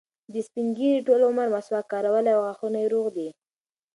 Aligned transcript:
دې 0.33 0.41
سپین 0.47 0.67
ږیري 0.77 1.01
ټول 1.07 1.21
عمر 1.29 1.47
مسواک 1.55 1.85
کارولی 1.93 2.31
او 2.35 2.41
غاښونه 2.45 2.77
یې 2.83 2.91
روغ 2.93 3.07
دي. 3.17 3.29